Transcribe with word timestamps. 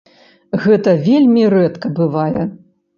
Гэта 0.63 0.95
вельмі 1.09 1.47
рэдка 1.57 1.95
бывае. 2.05 2.51